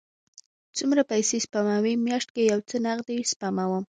[0.77, 3.79] څومره پیسی سپموئ؟ میاشت کې یو څه نغدي سپموم